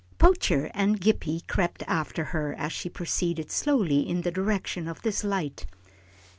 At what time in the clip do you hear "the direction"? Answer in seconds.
4.21-4.87